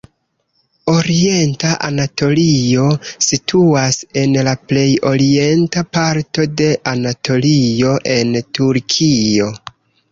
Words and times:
Orienta 0.93 1.73
Anatolio 1.87 2.87
situas 3.27 4.01
en 4.23 4.35
la 4.49 4.57
plej 4.73 4.89
orienta 5.13 5.85
parto 6.01 6.51
de 6.63 6.73
Anatolio 6.97 7.97
en 8.19 8.35
Turkio. 8.61 9.55